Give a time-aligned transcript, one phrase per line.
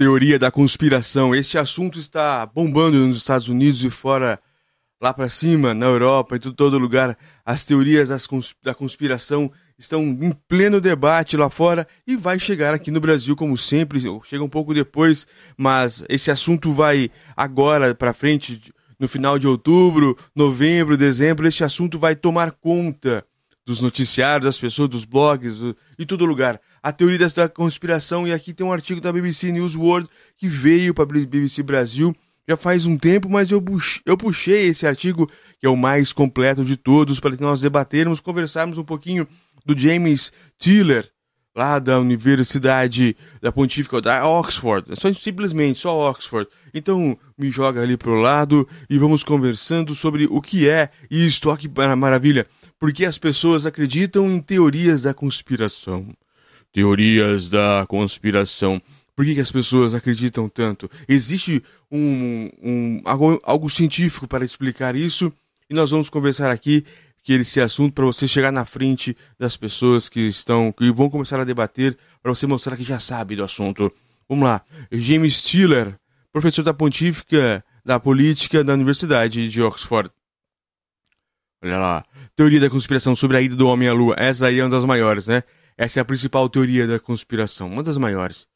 [0.00, 1.34] Teoria da conspiração.
[1.34, 4.40] Este assunto está bombando nos Estados Unidos e fora,
[4.98, 7.18] lá para cima, na Europa, em todo lugar.
[7.44, 8.08] As teorias
[8.62, 13.58] da conspiração estão em pleno debate lá fora e vai chegar aqui no Brasil, como
[13.58, 14.00] sempre.
[14.24, 20.16] Chega um pouco depois, mas esse assunto vai agora para frente, no final de outubro,
[20.34, 21.46] novembro, dezembro.
[21.46, 23.22] Este assunto vai tomar conta
[23.66, 26.58] dos noticiários, das pessoas, dos blogs, do, de todo lugar.
[26.82, 30.94] A teoria da conspiração, e aqui tem um artigo da BBC News World que veio
[30.94, 32.14] para a BBC Brasil
[32.48, 33.62] já faz um tempo, mas eu,
[34.04, 35.30] eu puxei esse artigo,
[35.60, 39.28] que é o mais completo de todos, para que nós debatermos, conversarmos um pouquinho
[39.64, 41.08] do James Tiller,
[41.54, 46.48] lá da Universidade da Pontífica da Oxford, é só simplesmente só Oxford.
[46.74, 51.68] Então me joga ali pro lado e vamos conversando sobre o que é isto, que
[51.96, 52.46] maravilha
[52.80, 56.08] porque as pessoas acreditam em teorias da conspiração.
[56.72, 58.80] Teorias da conspiração.
[59.14, 60.90] Por que, que as pessoas acreditam tanto?
[61.08, 65.32] Existe um, um algo, algo, científico para explicar isso
[65.68, 66.84] e nós vamos conversar aqui
[67.22, 71.38] que esse assunto para você chegar na frente das pessoas que estão que vão começar
[71.38, 73.92] a debater para você mostrar que já sabe do assunto.
[74.28, 74.62] Vamos lá.
[74.90, 75.96] James Stiller,
[76.32, 80.10] professor da Pontífica da Política da Universidade de Oxford.
[81.62, 82.04] Olha lá.
[82.34, 84.14] Teoria da conspiração sobre a ida do homem à lua.
[84.18, 85.42] Essa aí é uma das maiores, né?
[85.80, 87.66] Essa é a principal teoria da conspiração.
[87.66, 88.46] Uma das maiores.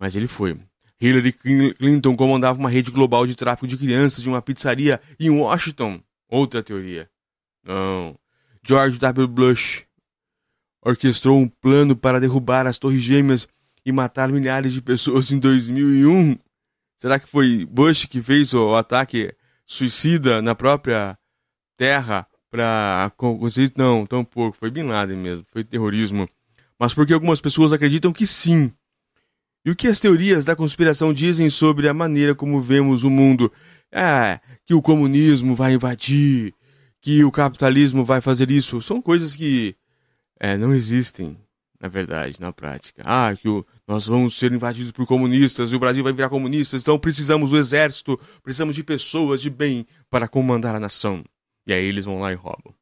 [0.00, 0.58] Mas ele foi.
[0.98, 6.00] Hillary Clinton comandava uma rede global de tráfico de crianças de uma pizzaria em Washington.
[6.26, 7.10] Outra teoria.
[7.62, 8.18] Não.
[8.66, 9.28] George W.
[9.28, 9.84] Bush
[10.80, 13.46] orquestrou um plano para derrubar as Torres Gêmeas
[13.84, 16.38] e matar milhares de pessoas em 2001.
[16.98, 19.36] Será que foi Bush que fez o ataque
[19.66, 21.18] suicida na própria
[21.76, 23.10] terra para
[23.40, 26.28] vocês não, tão pouco, foi Bin Laden mesmo, foi terrorismo.
[26.78, 28.72] Mas porque algumas pessoas acreditam que sim.
[29.64, 33.50] E o que as teorias da conspiração dizem sobre a maneira como vemos o mundo?
[33.90, 36.54] É, que o comunismo vai invadir,
[37.00, 38.80] que o capitalismo vai fazer isso.
[38.80, 39.74] São coisas que
[40.38, 41.36] é, não existem,
[41.80, 43.02] na verdade, na prática.
[43.04, 46.76] Ah, que o, nós vamos ser invadidos por comunistas e o Brasil vai virar comunista,
[46.76, 51.24] então precisamos do exército, precisamos de pessoas de bem para comandar a nação.
[51.66, 52.74] E aí eles vão lá e roubam.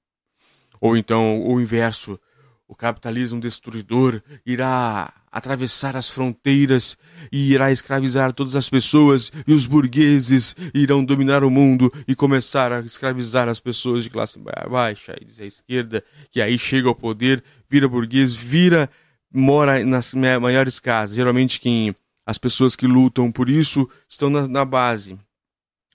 [0.81, 2.19] Ou então o inverso,
[2.67, 6.97] o capitalismo destruidor irá atravessar as fronteiras
[7.31, 12.73] e irá escravizar todas as pessoas e os burgueses irão dominar o mundo e começar
[12.73, 14.39] a escravizar as pessoas de classe
[14.69, 18.91] baixa e da esquerda, que aí chega ao poder, vira burguês, vira
[19.33, 21.15] mora nas maiores casas.
[21.17, 21.95] Geralmente quem
[22.27, 25.19] as pessoas que lutam por isso estão na, na base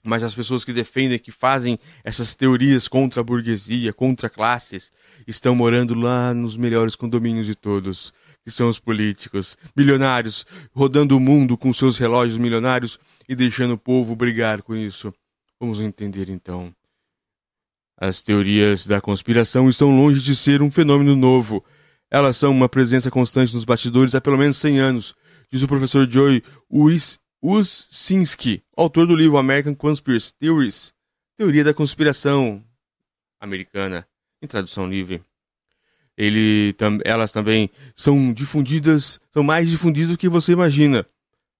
[0.08, 4.90] mas as pessoas que defendem, que fazem essas teorias contra a burguesia, contra classes,
[5.26, 11.20] estão morando lá nos melhores condomínios de todos, que são os políticos, milionários, rodando o
[11.20, 12.98] mundo com seus relógios milionários
[13.28, 15.12] e deixando o povo brigar com isso.
[15.60, 16.72] Vamos entender então.
[18.00, 21.62] As teorias da conspiração estão longe de ser um fenômeno novo.
[22.10, 25.14] Elas são uma presença constante nos bastidores há pelo menos 100 anos,
[25.52, 30.92] diz o professor Joy Uris Usinski, autor do livro American Conspiracy Theories,
[31.36, 32.64] Teoria da Conspiração
[33.40, 34.04] Americana,
[34.42, 35.22] em tradução livre.
[36.16, 41.06] Ele, tam, elas também são difundidas, são mais difundidas do que você imagina.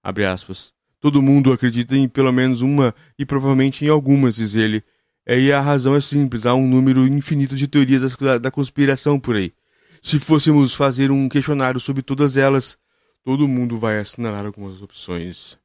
[0.03, 0.73] Abre aspas.
[0.99, 4.83] Todo mundo acredita em pelo menos uma e provavelmente em algumas, diz ele.
[5.25, 9.37] E a razão é simples, há um número infinito de teorias da, da conspiração por
[9.37, 9.53] aí.
[10.03, 12.77] Se fôssemos fazer um questionário sobre todas elas,
[13.23, 15.57] todo mundo vai assinalar algumas opções.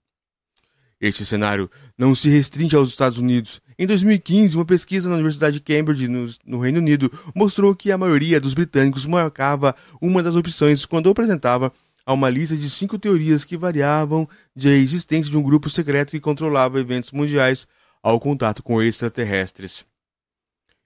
[1.03, 3.61] Este cenário não se restringe aos Estados Unidos.
[3.77, 7.97] Em 2015, uma pesquisa na Universidade de Cambridge, no, no, Reino Unido, mostrou que a
[7.97, 11.73] maioria dos britânicos marcava uma das opções quando apresentava
[12.05, 14.25] a uma lista de cinco teorias que variavam
[14.55, 17.67] de existência de um grupo secreto que controlava eventos mundiais
[18.01, 19.85] ao contato com extraterrestres.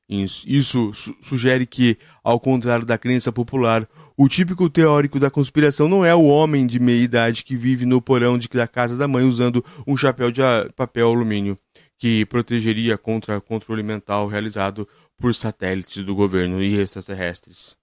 [0.09, 3.85] Isso sugere que, ao contrário da crença popular,
[4.16, 8.01] o típico teórico da conspiração não é o homem de meia idade que vive no
[8.01, 10.42] porão de, da casa da mãe usando um chapéu de
[10.77, 11.57] papel alumínio,
[11.98, 14.88] que protegeria contra controle mental realizado
[15.18, 17.75] por satélites do governo e extraterrestres.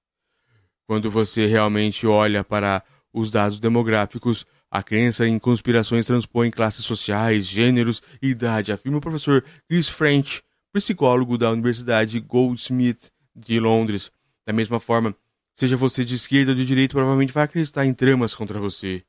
[0.87, 2.82] Quando você realmente olha para
[3.12, 9.00] os dados demográficos, a crença em conspirações transpõe classes sociais, gêneros e idade, afirma o
[9.00, 10.43] professor Chris French,
[10.75, 14.11] psicólogo da Universidade Goldsmith de Londres.
[14.44, 15.15] Da mesma forma,
[15.55, 19.05] seja você de esquerda ou de direita, provavelmente vai acreditar em tramas contra você.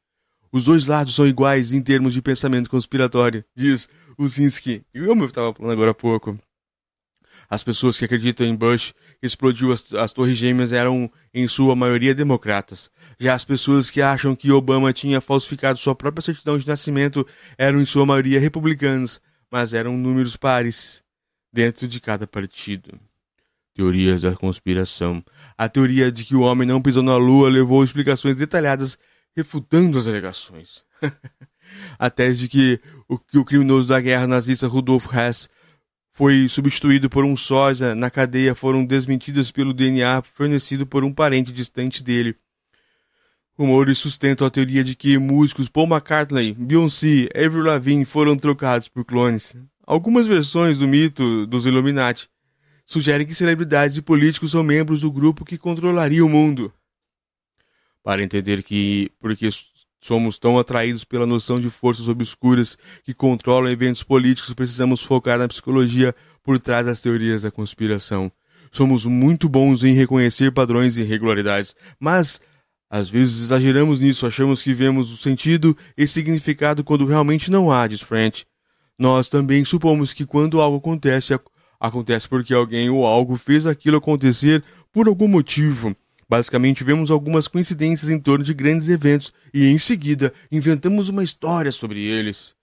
[0.51, 4.83] Os dois lados são iguais em termos de pensamento conspiratório, diz Usinski.
[4.93, 6.39] Como eu estava falando agora há pouco.
[7.49, 11.75] As pessoas que acreditam em Bush, que explodiu as, as Torres Gêmeas, eram, em sua
[11.75, 12.89] maioria, democratas.
[13.19, 17.27] Já as pessoas que acham que Obama tinha falsificado sua própria certidão de nascimento
[17.57, 19.19] eram, em sua maioria, republicanos,
[19.51, 21.04] mas eram números pares
[21.55, 22.99] dentro de cada partido.
[23.73, 25.23] Teorias da conspiração.
[25.57, 28.97] A teoria de que o homem não pisou na lua levou explicações detalhadas
[29.33, 30.83] refutando as alegações.
[31.97, 35.49] a tese de que o, que o criminoso da guerra nazista Rudolf Hess
[36.11, 41.53] foi substituído por um sósia na cadeia foram desmentidas pelo DNA fornecido por um parente
[41.53, 42.35] distante dele.
[43.57, 48.89] Rumores sustentam a teoria de que músicos Paul McCartney, Beyoncé e Avril Lavigne foram trocados
[48.89, 49.55] por clones.
[49.85, 52.27] Algumas versões do mito dos Illuminati
[52.85, 56.73] sugerem que celebridades e políticos são membros do grupo que controlaria o mundo.
[58.03, 59.49] Para entender que porque
[60.01, 65.47] somos tão atraídos pela noção de forças obscuras que controlam eventos políticos, precisamos focar na
[65.47, 68.31] psicologia por trás das teorias da conspiração.
[68.71, 72.39] Somos muito bons em reconhecer padrões e irregularidades, mas
[72.89, 77.87] às vezes exageramos nisso, achamos que vemos o sentido e significado quando realmente não há,
[77.87, 78.45] diz French.
[78.97, 81.37] Nós também supomos que quando algo acontece,
[81.79, 85.95] acontece porque alguém ou algo fez aquilo acontecer por algum motivo.
[86.27, 91.71] Basicamente, vemos algumas coincidências em torno de grandes eventos e, em seguida, inventamos uma história
[91.71, 92.55] sobre eles.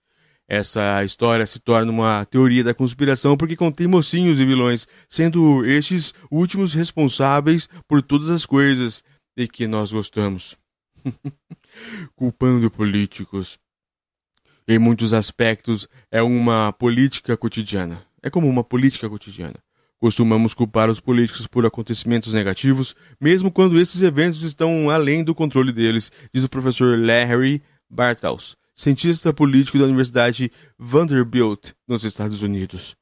[0.49, 6.13] Essa história se torna uma teoria da conspiração porque contém mocinhos e vilões, sendo estes
[6.31, 9.03] últimos responsáveis por todas as coisas
[9.37, 10.57] de que nós gostamos.
[12.17, 13.59] Culpando políticos.
[14.67, 18.01] Em muitos aspectos, é uma política cotidiana.
[18.23, 19.57] É como uma política cotidiana.
[19.99, 25.73] Costumamos culpar os políticos por acontecimentos negativos, mesmo quando esses eventos estão além do controle
[25.73, 32.97] deles, diz o professor Larry Bartels, cientista político da Universidade Vanderbilt, nos Estados Unidos.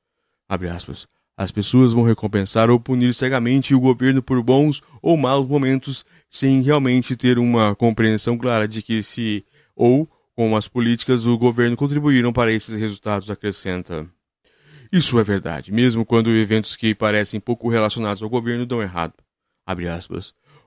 [1.37, 6.61] As pessoas vão recompensar ou punir cegamente o governo por bons ou maus momentos, sem
[6.61, 9.43] realmente ter uma compreensão clara de que se
[9.75, 10.06] ou
[10.41, 14.09] com as políticas do governo contribuíram para esses resultados, acrescenta.
[14.91, 19.13] Isso é verdade, mesmo quando eventos que parecem pouco relacionados ao governo dão errado.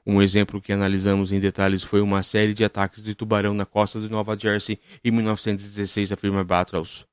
[0.05, 3.99] Um exemplo que analisamos em detalhes foi uma série de ataques de tubarão na costa
[3.99, 7.07] de Nova Jersey em 1916, afirma Battles.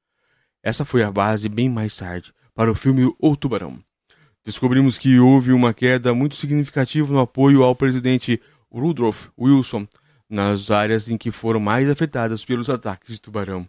[0.63, 3.83] Essa foi a base bem mais tarde para o filme O Tubarão.
[4.45, 8.39] Descobrimos que houve uma queda muito significativa no apoio ao presidente
[8.71, 9.89] Rudolph Wilson
[10.31, 13.69] nas áreas em que foram mais afetadas pelos ataques de tubarão.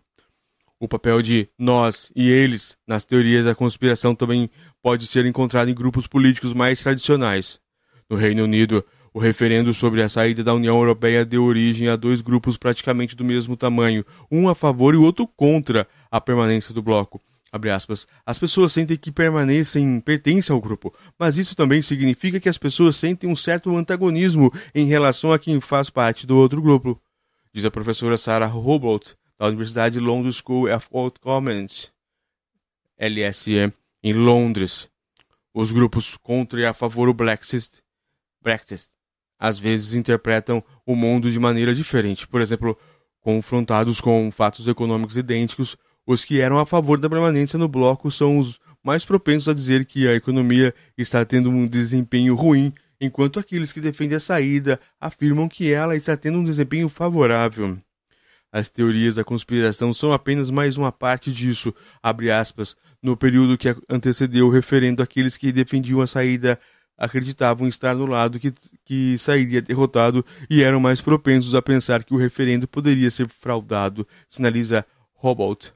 [0.80, 4.50] O papel de nós e eles nas teorias da conspiração também
[4.82, 7.60] pode ser encontrado em grupos políticos mais tradicionais.
[8.10, 12.22] No Reino Unido, o referendo sobre a saída da União Europeia deu origem a dois
[12.22, 16.82] grupos praticamente do mesmo tamanho, um a favor e o outro contra a permanência do
[16.82, 17.22] bloco.
[18.26, 22.96] As pessoas sentem que permanecem pertencem ao grupo, mas isso também significa que as pessoas
[22.96, 27.02] sentem um certo antagonismo em relação a quem faz parte do outro grupo,
[27.54, 31.92] diz a professora Sarah Robolt, da Universidade London School of Old Commons,
[32.98, 34.90] LSE, em Londres.
[35.54, 37.84] Os grupos contra e a favor do Brexit,
[38.42, 38.88] Brexit
[39.38, 42.28] às vezes interpretam o mundo de maneira diferente.
[42.28, 42.78] Por exemplo,
[43.20, 45.76] confrontados com fatos econômicos idênticos,
[46.06, 49.86] os que eram a favor da permanência no bloco são os mais propensos a dizer
[49.86, 55.48] que a economia está tendo um desempenho ruim, enquanto aqueles que defendem a saída afirmam
[55.48, 57.78] que ela está tendo um desempenho favorável.
[58.52, 61.74] As teorias da conspiração são apenas mais uma parte disso,
[62.04, 66.60] aspas, no período que antecedeu o referendo, aqueles que defendiam a saída
[66.98, 68.54] acreditavam estar no lado que,
[68.86, 74.08] que sairia derrotado e eram mais propensos a pensar que o referendo poderia ser fraudado,
[74.28, 74.86] sinaliza
[75.16, 75.74] Hobolt.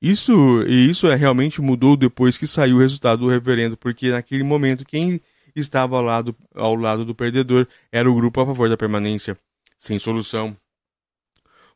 [0.00, 4.42] Isso, e isso é, realmente mudou depois que saiu o resultado do referendo, porque naquele
[4.42, 5.20] momento quem
[5.54, 9.36] estava ao lado, ao lado do perdedor era o grupo a favor da permanência.
[9.78, 10.56] Sem solução,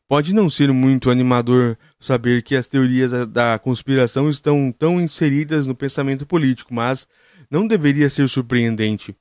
[0.07, 5.73] Pode não ser muito animador saber que as teorias da conspiração estão tão inseridas no
[5.73, 7.07] pensamento político, mas
[7.49, 9.15] não deveria ser surpreendente.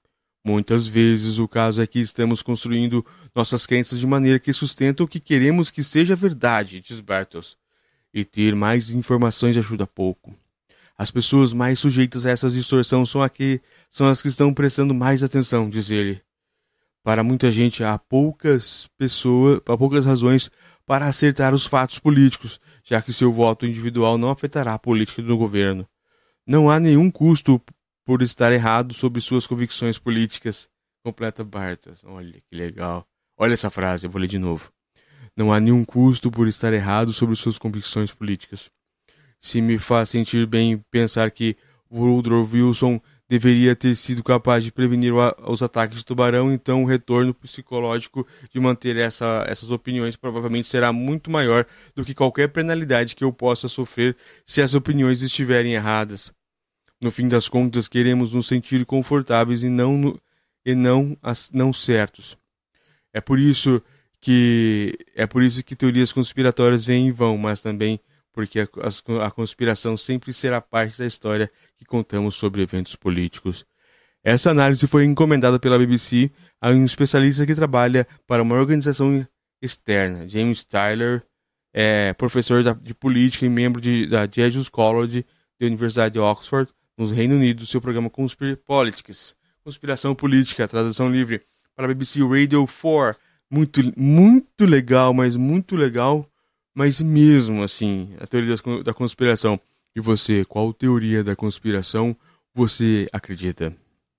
[0.46, 5.08] Muitas vezes o caso é que estamos construindo nossas crenças de maneira que sustenta o
[5.08, 7.56] que queremos que seja verdade, diz Bartels.
[8.14, 10.33] E ter mais informações ajuda pouco.
[10.97, 15.25] As pessoas mais sujeitas a essas distorções são, aqui, são as que estão prestando mais
[15.25, 16.23] atenção, diz ele.
[17.02, 20.50] Para muita gente há poucas pessoas, há poucas razões
[20.87, 25.37] para acertar os fatos políticos, já que seu voto individual não afetará a política do
[25.37, 25.87] governo.
[26.47, 27.61] Não há nenhum custo
[28.04, 30.68] por estar errado sobre suas convicções políticas.
[31.02, 32.02] Completa Bartas.
[32.04, 33.06] Olha que legal.
[33.37, 34.74] Olha essa frase, eu vou ler de novo.
[35.37, 38.71] Não há nenhum custo por estar errado sobre suas convicções políticas.
[39.40, 41.57] Se me faz sentir bem pensar que
[41.90, 45.12] Woodrow Wilson deveria ter sido capaz de prevenir
[45.47, 50.93] os ataques de tubarão, então o retorno psicológico de manter essa, essas opiniões provavelmente será
[50.93, 56.33] muito maior do que qualquer penalidade que eu possa sofrer se as opiniões estiverem erradas.
[57.00, 60.21] No fim das contas, queremos nos sentir confortáveis e não, no,
[60.64, 62.37] e não, as, não certos.
[63.12, 63.83] É por isso
[64.25, 68.00] que é por isso que teorias conspiratórias vêm e vão, mas também
[68.33, 68.69] porque a,
[69.21, 73.66] a, a conspiração sempre será parte da história que contamos sobre eventos políticos.
[74.25, 79.26] Essa análise foi encomendada pela BBC a um especialista que trabalha para uma organização
[79.61, 80.26] externa.
[80.26, 81.23] James Tyler
[81.71, 85.26] é professor de política e membro de, da Jesus College
[85.61, 91.43] da Universidade de Oxford, no Reino Unido, seu programa Conspir Politics, Conspiração Política, tradução livre,
[91.76, 93.21] para a BBC Radio 4.
[93.54, 96.28] Muito, muito legal, mas muito legal
[96.75, 99.58] mas mesmo assim, a teoria da conspiração.
[99.94, 102.16] E você, qual teoria da conspiração
[102.52, 103.75] você acredita?